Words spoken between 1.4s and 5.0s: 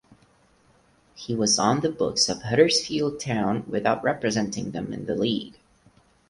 on the books of Huddersfield Town without representing them